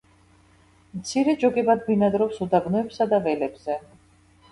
მცირე 1.01 1.35
ჯოგებად 1.43 1.83
ბინადრობს 1.89 2.39
უდაბნოებსა 2.47 3.07
და 3.13 3.21
ველებზე. 3.29 3.77